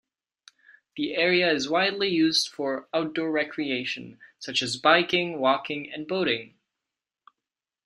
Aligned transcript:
The 0.95 1.13
area 1.13 1.53
is 1.53 1.69
widely 1.69 2.07
used 2.07 2.49
for 2.49 2.89
outdoor 2.91 3.29
recreation, 3.29 4.17
such 4.39 4.63
as 4.63 4.75
biking, 4.77 5.39
walking 5.39 5.93
and 5.93 6.07
boating. 6.07 6.55